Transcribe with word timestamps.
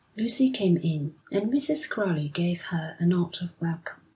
Lucy 0.17 0.49
came 0.49 0.77
in, 0.77 1.13
and 1.31 1.51
Mrs. 1.53 1.87
Crowley 1.87 2.27
gave 2.27 2.59
her 2.63 2.95
a 2.97 3.05
nod 3.05 3.37
of 3.39 3.49
welcome. 3.59 4.01